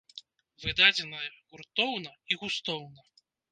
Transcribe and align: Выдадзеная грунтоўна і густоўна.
Выдадзеная 0.63 1.29
грунтоўна 1.51 2.11
і 2.33 2.41
густоўна. 2.47 3.01